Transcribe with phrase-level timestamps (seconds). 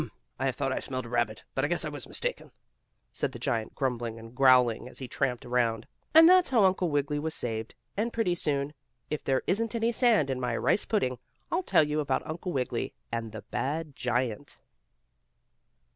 [0.39, 2.49] I thought I smelled a rabbit, but I guess I was mistaken,"
[3.11, 5.85] said the giant, grumbling and growling, as he tramped around.
[6.15, 8.73] And that's how Uncle Wiggily was saved, and pretty soon,
[9.11, 11.19] if there isn't any sand in my rice pudding,
[11.51, 14.59] I'll tell you about Uncle Wiggily and the bad giant.